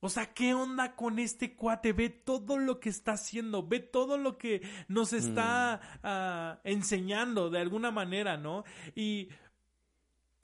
[0.00, 1.92] O sea, ¿qué onda con este cuate?
[1.92, 7.60] Ve todo lo que está haciendo, ve todo lo que nos está ah, enseñando de
[7.60, 8.64] alguna manera, ¿no?
[8.94, 9.28] Y,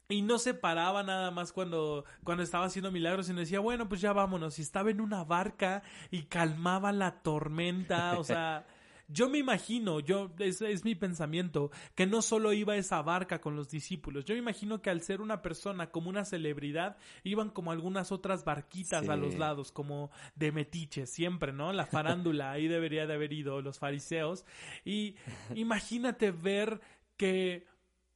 [0.08, 4.00] y no se paraba nada más cuando, cuando estaba haciendo milagros, sino decía, bueno, pues
[4.00, 4.58] ya vámonos.
[4.58, 8.66] Y estaba en una barca y calmaba la tormenta, o sea...
[9.08, 13.54] Yo me imagino, yo es, es mi pensamiento, que no solo iba esa barca con
[13.54, 14.24] los discípulos.
[14.24, 18.44] Yo me imagino que al ser una persona como una celebridad, iban como algunas otras
[18.44, 21.72] barquitas a los lados, como de metiche, siempre, ¿no?
[21.74, 24.46] La farándula, ahí debería de haber ido los fariseos.
[24.86, 25.16] Y
[25.54, 26.80] imagínate ver
[27.18, 27.66] que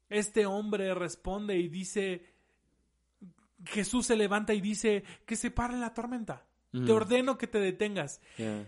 [0.08, 2.24] este hombre responde y dice,
[3.64, 6.44] Jesús se levanta y dice, que se pare la tormenta.
[6.70, 8.20] Te ordeno que te detengas.
[8.36, 8.66] Yeah.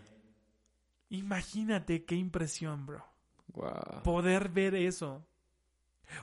[1.11, 3.05] Imagínate qué impresión, bro.
[3.49, 4.03] Wow.
[4.05, 5.27] Poder ver eso.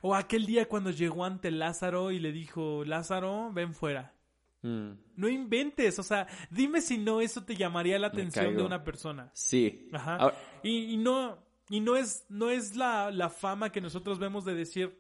[0.02, 4.14] O aquel día cuando llegó ante Lázaro y le dijo, Lázaro, ven fuera.
[4.64, 4.92] Mm.
[5.16, 9.30] No inventes, o sea, dime si no eso te llamaría la atención de una persona.
[9.34, 9.88] Sí.
[9.94, 10.16] Ajá.
[10.18, 11.38] Ahora- Y, y no,
[11.70, 14.98] y no es, no es la, la fama que nosotros vemos de decir,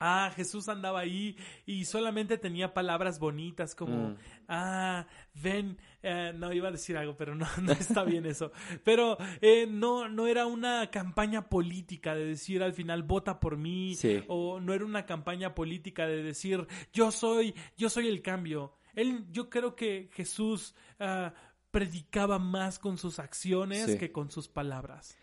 [0.00, 4.16] ah, Jesús andaba ahí y solamente tenía palabras bonitas como, Mm.
[4.48, 8.52] ah, ven, eh, no iba a decir algo, pero no, no está bien eso.
[8.84, 13.94] Pero eh, no, no era una campaña política de decir al final vota por mí,
[13.94, 14.22] Sí.
[14.28, 18.74] o no era una campaña política de decir yo soy, yo soy el cambio.
[18.94, 21.32] Él, yo creo que Jesús ah,
[21.70, 23.98] predicaba más con sus acciones Sí.
[23.98, 25.16] que con sus palabras.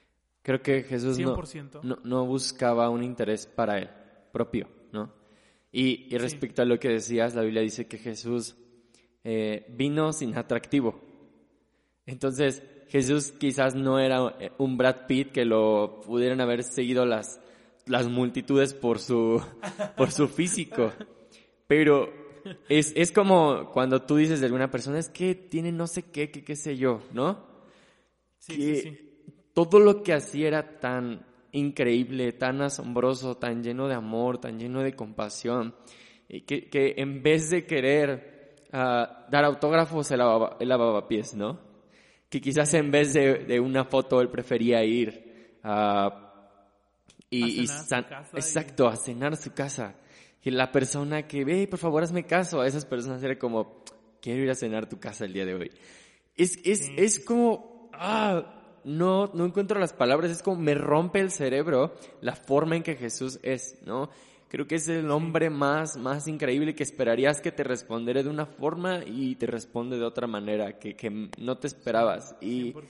[0.43, 1.81] Creo que Jesús no, 100%.
[1.83, 3.89] no, no buscaba un interés para él
[4.33, 5.13] propio, ¿no?
[5.71, 8.57] Y, y respecto a lo que decías, la Biblia dice que Jesús
[9.23, 10.99] eh, vino sin atractivo.
[12.05, 17.39] Entonces, Jesús quizás no era eh, un Brad Pitt que lo pudieran haber seguido las,
[17.85, 19.41] las multitudes por su,
[19.97, 20.91] por su físico.
[21.67, 22.11] Pero
[22.67, 26.29] es, es como cuando tú dices de alguna persona, es que tiene no sé qué,
[26.29, 27.47] qué, qué sé yo, ¿no?
[28.39, 29.09] Sí, que sí, sí.
[29.53, 34.81] todo lo que hacía era tan increíble, tan asombroso, tan lleno de amor, tan lleno
[34.81, 35.73] de compasión,
[36.27, 41.33] y que, que en vez de querer ah, dar autógrafos, él lavaba, él lavaba pies,
[41.33, 41.59] ¿no?
[42.29, 46.19] Que quizás en vez de, de una foto él prefería ir ah,
[47.29, 49.95] y, A y cenar a su casa y- exacto, a cenar su casa.
[50.41, 53.83] Que la persona que ve, por favor, hazme caso, a esas personas era como,
[54.21, 55.71] quiero ir a cenar a tu casa el día de hoy.
[56.35, 61.19] Es, es, Sí, es como, ah, no, no encuentro las palabras, es como me rompe
[61.19, 64.09] el cerebro la forma en que Jesús es, ¿no?
[64.49, 68.45] Creo que es el hombre más, más increíble que esperarías que te respondiera de una
[68.45, 72.35] forma y te responde de otra manera que, que no te esperabas.
[72.39, 72.83] Y 100%.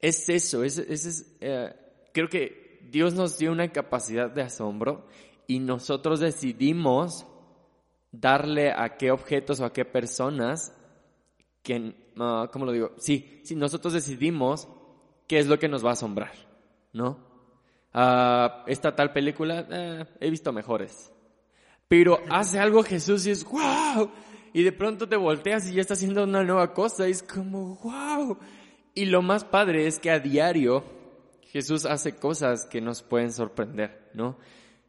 [0.00, 1.74] es eso, es, es, es, eh,
[2.12, 5.08] creo que Dios nos dio una capacidad de asombro
[5.48, 7.26] y nosotros decidimos
[8.12, 10.72] darle a qué objetos o a qué personas
[12.18, 12.92] ah, ¿cómo lo digo?
[12.98, 14.68] Sí, si nosotros decidimos
[15.30, 16.32] qué es lo que nos va a asombrar,
[16.92, 17.16] ¿no?
[17.92, 21.12] Ah, esta tal película, eh, he visto mejores.
[21.86, 24.10] Pero hace algo Jesús y es wow.
[24.52, 27.76] Y de pronto te volteas y ya está haciendo una nueva cosa y es como
[27.76, 28.38] wow.
[28.92, 30.82] Y lo más padre es que a diario
[31.42, 34.36] Jesús hace cosas que nos pueden sorprender, ¿no?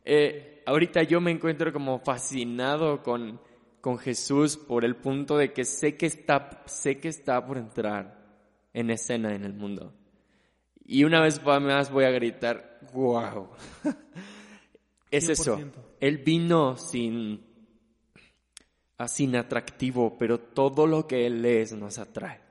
[0.05, 3.39] Eh, ahorita yo me encuentro como fascinado con,
[3.79, 8.25] con Jesús por el punto de que sé que está, sé que está por entrar
[8.73, 10.00] en escena en el mundo.
[10.85, 13.49] Y una vez más voy a gritar, wow.
[15.11, 15.59] es eso.
[15.99, 17.41] Él vino sin,
[19.07, 22.41] sin atractivo, pero todo lo que Él es nos atrae.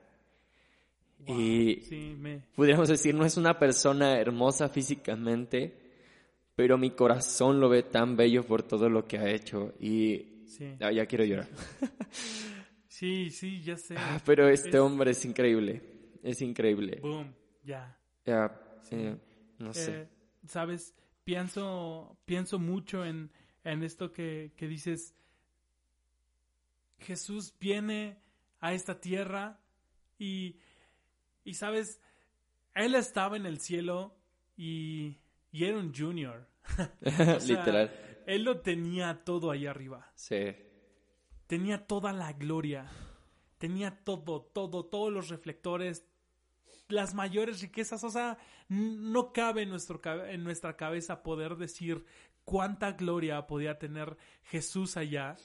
[1.27, 1.75] y
[2.55, 5.81] pudiéramos decir, no es una persona hermosa físicamente,
[6.55, 10.45] pero mi corazón lo ve tan bello por todo lo que ha hecho y
[10.79, 11.49] ah, ya quiero llorar.
[12.87, 13.95] sí, sí, ya sé.
[13.97, 15.81] Ah, pero este hombre es increíble,
[16.23, 16.99] es increíble.
[17.01, 17.97] Boom, ya.
[18.25, 19.17] Ya, eh,
[19.59, 20.01] no sé.
[20.01, 20.09] Eh,
[20.47, 23.31] Sabes, pienso, pienso mucho en,
[23.63, 25.15] en esto que, que dices,
[26.99, 28.17] Jesús viene
[28.59, 29.59] a esta tierra
[30.17, 30.59] y,
[31.43, 32.01] y sabes,
[32.73, 34.15] Él estaba en el cielo
[34.57, 35.17] y
[35.51, 36.47] y era un junior.
[37.47, 37.91] Literal.
[38.25, 40.11] Él lo tenía todo ahí arriba.
[40.15, 40.55] Sí.
[41.47, 42.89] Tenía toda la gloria.
[43.57, 46.07] Tenía todo, todo, todos los reflectores,
[46.91, 48.03] las mayores riquezas.
[48.03, 48.37] O sea,
[48.69, 49.69] no cabe en,
[50.43, 52.05] nuestra cabeza poder decir
[52.43, 55.35] cuánta gloria podía tener Jesús allá.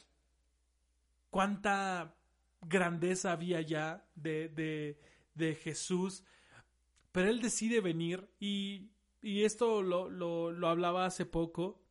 [1.31, 2.15] Cuánta
[2.63, 5.01] grandeza había allá de, de,
[5.35, 6.25] de Jesús.
[7.13, 8.91] Pero él decide venir y
[9.27, 11.83] y esto lo, lo, hablaba hace poco,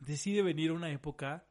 [0.00, 1.46] decide venir una época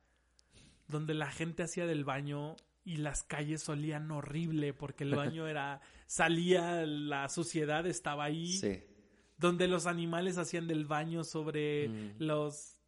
[0.90, 5.82] donde la gente hacía del baño y las calles olían horrible porque el baño era
[6.08, 8.60] salía la suciedad estaba ahí
[9.38, 12.13] donde los animales hacían del baño sobre mm.
[12.20, 12.81] los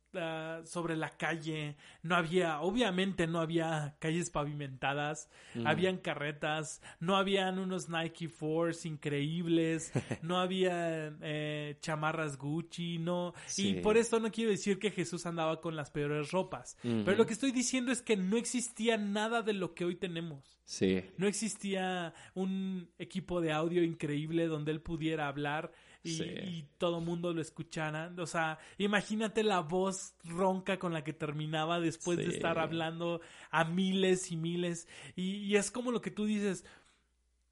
[0.65, 5.29] Sobre la calle, no había, obviamente no había calles pavimentadas,
[5.65, 13.75] habían carretas, no habían unos Nike Force increíbles, no había eh, chamarras Gucci, no, y
[13.75, 17.33] por eso no quiero decir que Jesús andaba con las peores ropas, pero lo que
[17.33, 20.59] estoy diciendo es que no existía nada de lo que hoy tenemos.
[20.65, 21.03] Sí.
[21.17, 25.71] No existía un equipo de audio increíble donde él pudiera hablar
[26.03, 28.13] y, todo el mundo lo escuchara.
[28.17, 33.63] O sea, imagínate la voz ronca con la que terminaba después de estar hablando a
[33.63, 34.87] miles y miles.
[35.15, 36.65] Y, es como lo que tú dices,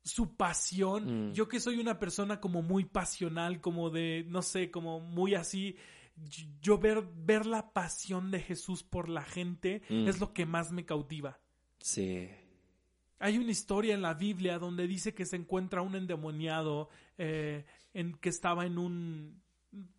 [0.04, 1.30] su pasión.
[1.30, 1.34] Mm.
[1.34, 5.78] Yo que soy una persona como muy pasional, como de, no sé, como muy así.
[6.62, 10.08] Yo ver, ver la pasión de Jesús por la gente mm.
[10.08, 11.40] es lo que más me cautiva.
[11.80, 12.30] Sí.
[13.18, 18.14] Hay una historia en la Biblia donde dice que se encuentra un endemoniado eh, en
[18.14, 19.42] que estaba en un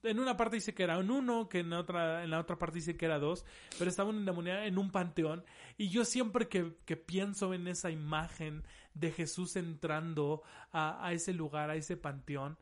[0.02, 2.76] en una parte dice que era en uno, que en otra, en la otra parte
[2.76, 3.44] dice que era dos,
[3.78, 5.44] pero estaba en en un panteón.
[5.78, 11.32] Y yo siempre que, que, pienso en esa imagen de Jesús entrando a, a, ese
[11.32, 12.58] lugar, a ese panteón,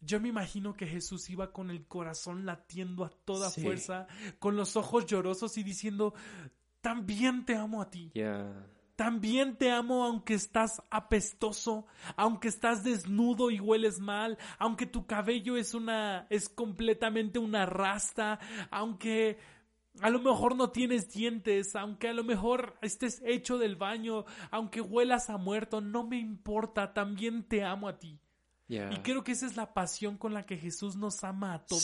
[0.00, 4.06] yo me imagino que Jesús iba con el corazón latiendo a toda fuerza,
[4.38, 6.14] con los ojos llorosos y diciendo,
[6.80, 8.10] también te amo a ti.
[9.00, 11.86] También te amo aunque estás apestoso,
[12.16, 18.38] aunque estás desnudo y hueles mal, aunque tu cabello es una es completamente una rasta,
[18.70, 19.38] aunque
[20.02, 24.82] a lo mejor no tienes dientes, aunque a lo mejor estés hecho del baño, aunque
[24.82, 28.20] huelas a muerto, no me importa, también te amo a ti.
[28.68, 31.80] Y creo que esa es la pasión con la que Jesús nos ama a todos.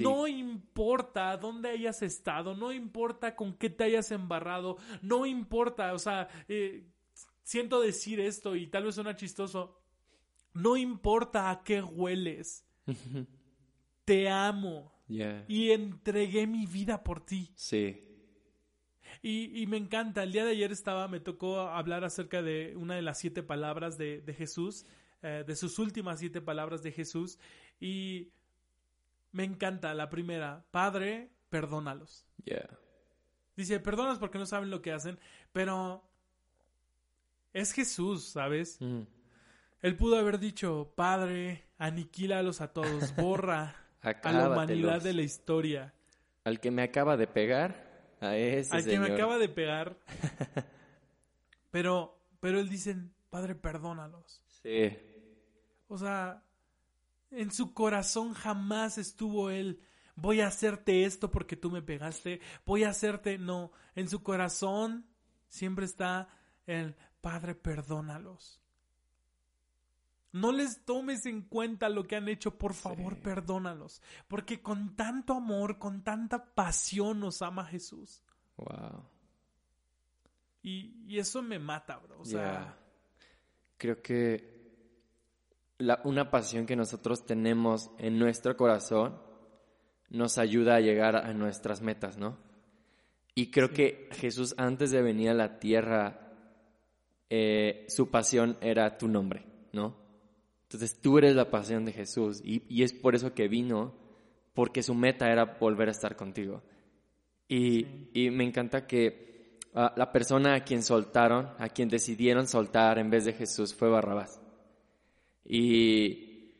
[0.00, 5.98] No importa dónde hayas estado, no importa con qué te hayas embarrado, no importa, o
[5.98, 6.86] sea, eh,
[7.42, 9.80] siento decir esto y tal vez suena chistoso,
[10.54, 12.64] no importa a qué hueles,
[14.04, 14.92] te amo
[15.48, 17.52] y entregué mi vida por ti.
[17.54, 18.08] Sí.
[19.22, 23.02] Y, me encanta, el día de ayer estaba, me tocó hablar acerca de una de
[23.02, 24.86] las siete palabras de, Jesús,
[25.22, 27.38] eh, de sus últimas siete palabras de Jesús,
[27.78, 28.32] y
[29.32, 30.64] me encanta la primera.
[30.70, 32.26] Padre, perdónalos.
[33.56, 35.18] Dice, perdonas porque no saben lo que hacen,
[35.52, 36.02] pero
[37.52, 38.78] es Jesús, ¿sabes?
[38.80, 39.02] Mm.
[39.80, 45.92] Él pudo haber dicho, Padre, aniquílalos a todos, borra a la humanidad de la historia.
[46.44, 49.96] Al que me acaba de pegar, a ese Al que me acaba de pegar.
[51.70, 52.96] pero, pero él dice,
[53.30, 54.42] Padre, perdónalos.
[54.62, 54.96] Sí.
[55.88, 56.42] O sea,
[57.32, 59.80] en su corazón jamás estuvo él
[60.16, 65.06] voy a hacerte esto porque tú me pegaste, voy a hacerte, no, en su corazón
[65.48, 66.28] siempre está
[66.66, 68.60] el Padre, perdónalos.
[70.32, 74.02] No les tomes en cuenta lo que han hecho, por favor, perdónalos.
[74.26, 78.24] Porque con tanto amor, con tanta pasión nos ama Jesús.
[78.56, 79.04] Wow.
[80.62, 82.18] Y, y eso me mata, bro.
[82.18, 82.76] O sea.
[83.76, 84.51] Creo que
[85.84, 89.18] la- una pasión que nosotros tenemos en nuestro corazón
[90.10, 92.36] nos ayuda a llegar a nuestras metas, ¿no?
[93.34, 96.32] Y creo que Jesús antes de venir a la tierra,
[97.30, 99.96] eh, su pasión era tu nombre, ¿no?
[100.64, 103.94] Entonces tú eres la pasión de Jesús y, y es por eso que vino,
[104.54, 106.62] porque su meta era volver a estar contigo.
[107.48, 112.98] Y, y me encanta que ah, la persona a quien soltaron, a quien decidieron soltar
[112.98, 114.41] en vez de Jesús fue Barrabás.
[115.44, 116.54] Y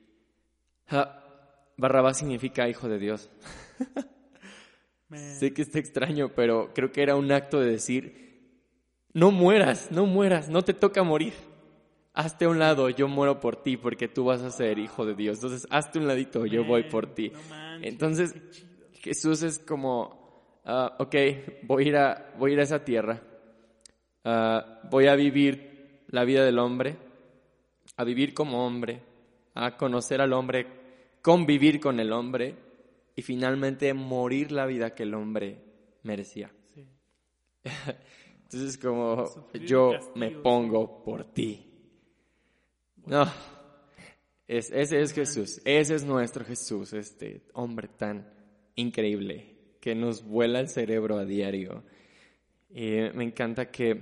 [0.89, 1.24] ah,
[1.76, 3.30] Barrabás significa hijo de Dios.
[5.12, 8.59] Sé que está extraño, pero creo que era un acto de decir,
[9.12, 11.35] no mueras, no mueras, no te toca morir.
[12.14, 15.14] Hazte a un lado, yo muero por ti porque tú vas a ser hijo de
[15.14, 15.39] Dios.
[15.39, 17.30] Entonces, hazte un ladito, yo voy por ti.
[17.30, 18.35] no manches, Entonces.
[19.03, 21.14] Jesús es como, ah, ok,
[21.64, 23.20] voy a, ir a, voy a ir a esa tierra,
[24.24, 26.97] Ah, voy a vivir la vida del hombre,
[27.97, 29.03] a vivir como hombre,
[29.55, 30.66] a conocer al hombre,
[31.20, 32.57] convivir con el hombre
[33.14, 35.59] y finalmente morir la vida que el hombre
[36.03, 36.51] merecía.
[36.74, 36.86] Sí.
[38.45, 41.68] Entonces como Sufrir yo castigo, me pongo por ti.
[43.07, 43.24] No,
[44.47, 48.32] es, ese es Jesús, ese es nuestro Jesús, este hombre tan
[48.74, 51.82] increíble que nos vuela el cerebro a diario.
[52.70, 53.99] Y me encanta que,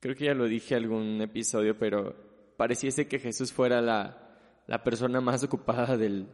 [0.00, 2.23] creo que ya lo dije en algún episodio, pero
[2.56, 6.26] pareciese que Jesús fuera la, la persona más ocupada del,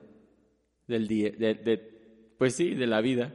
[0.86, 3.34] del día, de, de- pues sí, de la vida,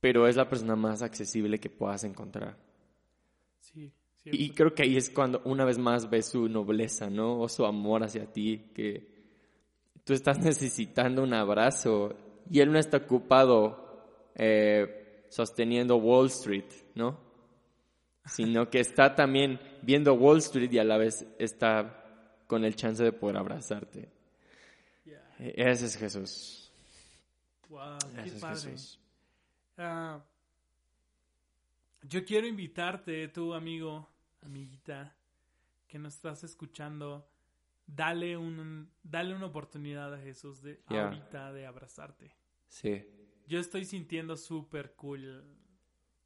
[0.00, 2.56] pero es la persona más accesible que puedas encontrar.
[3.60, 3.92] Sí,
[4.24, 7.40] Y creo que ahí es cuando una vez más ves su nobleza, ¿no?
[7.40, 9.10] O su amor hacia ti, que
[10.04, 12.14] tú estás necesitando un abrazo
[12.50, 17.18] y él no está ocupado eh, sosteniendo Wall Street, ¿no?
[18.24, 22.04] Sino que está también viendo Wall Street y a la vez está
[22.46, 24.08] con el chance de poder abrazarte.
[25.38, 26.72] Ese es Jesús.
[27.68, 28.70] Wow, Ese qué es padre.
[28.70, 29.00] Jesús.
[29.76, 30.22] Ah,
[32.02, 34.08] yo quiero invitarte, tu amigo,
[34.42, 35.14] amiguita,
[35.88, 37.26] que nos estás escuchando,
[37.86, 42.34] dale un, dale una oportunidad a Jesús de ahorita de abrazarte.
[42.68, 43.04] Sí,
[43.46, 45.44] Yo estoy sintiendo súper cool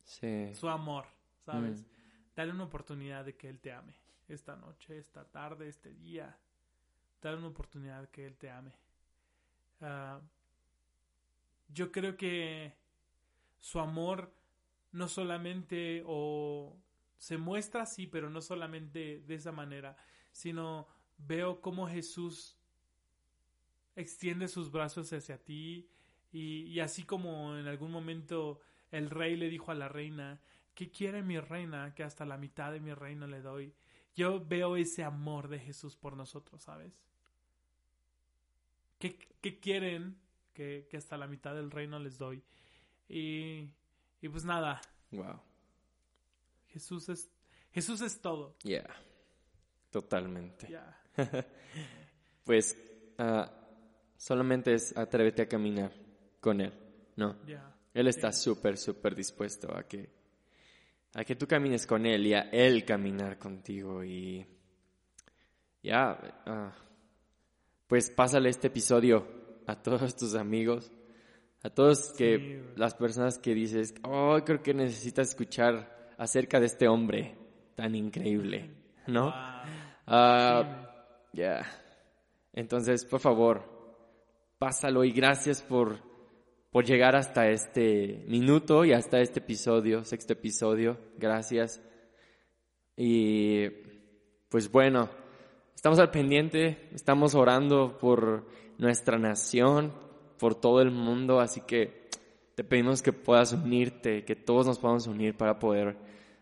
[0.04, 0.54] sí.
[0.54, 1.06] su amor,
[1.46, 1.82] ¿sabes?
[1.82, 1.86] Mm.
[2.34, 3.94] Dale una oportunidad de que Él te ame.
[4.28, 6.36] Esta noche, esta tarde, este día.
[7.22, 8.72] Dale una oportunidad de que Él te ame.
[9.80, 10.20] Ah,
[11.68, 12.74] yo creo que
[13.58, 14.34] su amor
[14.92, 16.76] no solamente o
[17.16, 19.96] se muestra así, pero no solamente de esa manera,
[20.32, 20.88] sino
[21.18, 22.58] veo cómo Jesús
[23.94, 25.88] extiende sus brazos hacia ti
[26.32, 30.40] y, y así como en algún momento el rey le dijo a la reina,
[30.76, 31.92] ¿qué quiere mi reina?
[31.92, 33.74] Que hasta la mitad de mi reino le doy.
[34.14, 37.04] Yo veo ese amor de Jesús por nosotros, ¿sabes?
[39.00, 40.16] ¿Qué, qué quieren?
[40.54, 42.44] Que, que hasta la mitad del reino les doy.
[43.08, 43.68] Y,
[44.20, 45.40] y pues nada, Wow.
[46.68, 47.30] Jesús es,
[47.72, 48.56] Jesús es todo.
[48.62, 48.88] Yeah.
[49.90, 50.68] Totalmente.
[50.68, 51.02] Ya.
[52.44, 52.76] Pues
[53.18, 53.50] ah,
[54.16, 55.92] solamente es atrévete a caminar
[56.40, 56.72] con Él,
[57.16, 57.44] ¿no?
[57.44, 57.76] Ya.
[57.92, 60.08] Él está súper, súper dispuesto a que,
[61.16, 64.46] a que tú camines con Él y a Él caminar contigo y
[65.82, 66.72] ya, ah,
[67.86, 69.26] pues pásale este episodio
[69.66, 70.92] a todos tus amigos,
[71.62, 76.66] a todos que, Sí, las personas que dices, oh, creo que necesitas escuchar acerca de
[76.66, 77.34] este hombre
[77.74, 78.74] tan increíble,
[79.06, 79.24] ¿no?
[79.24, 79.32] Wow.
[80.08, 80.94] Ah,
[81.32, 81.62] ya.
[82.52, 83.64] Entonces, por favor,
[84.58, 85.98] pásalo y gracias por,
[86.70, 90.98] por llegar hasta este minuto y hasta este episodio, sexto episodio.
[91.18, 91.80] Gracias.
[92.96, 93.68] Y
[94.48, 95.08] pues bueno,
[95.74, 98.46] estamos al pendiente, estamos orando por
[98.78, 99.92] nuestra nación,
[100.38, 102.08] por todo el mundo, así que
[102.54, 105.96] te pedimos que puedas unirte, que todos nos podamos unir para poder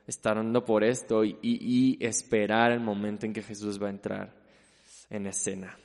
[0.06, 4.34] estar orando por esto y, y- esperar el momento en que Jesús va a entrar
[5.10, 5.76] en escena.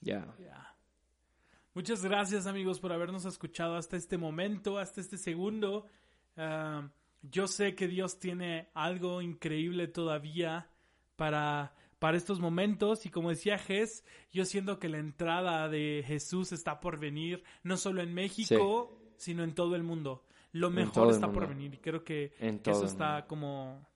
[0.00, 0.26] Ya.
[1.74, 5.86] Muchas gracias amigos por habernos escuchado hasta este momento, hasta este segundo.
[6.36, 6.88] Ah,
[7.22, 10.70] yo sé que Dios tiene algo increíble todavía
[11.16, 13.06] para, para estos momentos.
[13.06, 17.76] Y como decía Jes, yo siento que la entrada de Jesús está por venir, no
[17.76, 20.24] solo en México, sino en todo el mundo.
[20.52, 21.74] Lo mejor está por venir.
[21.74, 23.86] Y creo que, eso está como,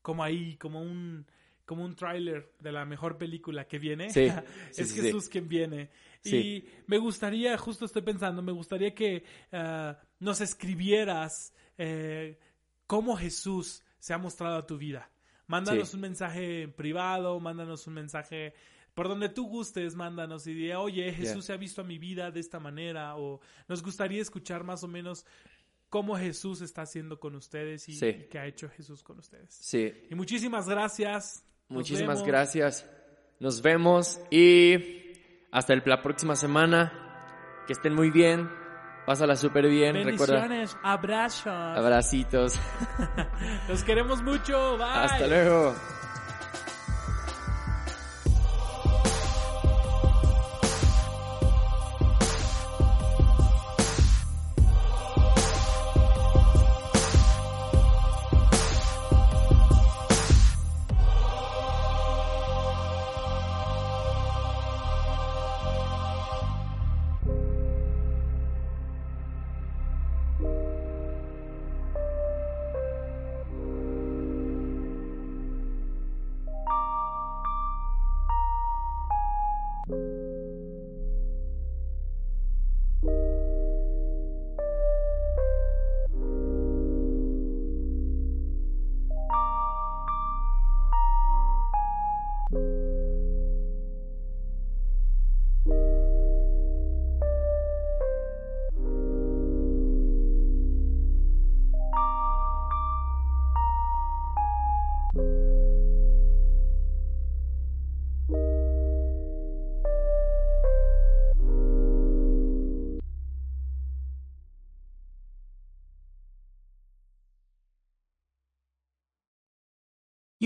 [0.00, 1.26] como ahí, como un
[1.64, 4.06] como un tráiler de la mejor película que viene.
[4.76, 5.90] es Jesús quien viene.
[6.24, 12.38] Y me gustaría, justo estoy pensando, me gustaría que uh, nos escribieras eh,
[12.86, 15.10] cómo Jesús se ha mostrado a tu vida.
[15.46, 18.54] Mándanos un mensaje privado, mándanos un mensaje
[18.94, 22.30] por donde tú gustes, mándanos y diga, oye, Jesús se ha visto a mi vida
[22.30, 25.26] de esta manera, o nos gustaría escuchar más o menos
[25.88, 29.52] cómo Jesús está haciendo con ustedes y, qué ha hecho Jesús con ustedes.
[29.52, 29.92] Sí.
[30.10, 31.44] Y muchísimas gracias.
[31.72, 32.88] Muchísimas gracias.
[33.40, 35.02] Nos vemos y
[35.50, 36.98] hasta la próxima semana.
[37.66, 38.50] Que estén muy bien.
[39.06, 39.94] Pásala súper bien.
[39.94, 41.46] Bendiciones, abrazos.
[41.46, 42.58] Abracitos.
[43.68, 44.76] Los queremos mucho.
[44.76, 44.86] Bye.
[44.86, 45.74] Hasta luego.